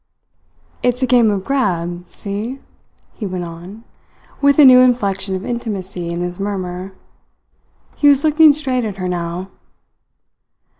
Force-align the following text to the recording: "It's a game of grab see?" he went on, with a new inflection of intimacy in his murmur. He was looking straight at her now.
"It's 0.81 1.03
a 1.03 1.05
game 1.05 1.29
of 1.29 1.43
grab 1.45 2.05
see?" 2.09 2.59
he 3.13 3.27
went 3.27 3.43
on, 3.43 3.83
with 4.41 4.57
a 4.57 4.65
new 4.65 4.79
inflection 4.79 5.35
of 5.35 5.45
intimacy 5.45 6.09
in 6.09 6.21
his 6.21 6.39
murmur. 6.39 6.93
He 7.97 8.07
was 8.07 8.23
looking 8.23 8.51
straight 8.51 8.83
at 8.83 8.97
her 8.97 9.07
now. 9.07 9.51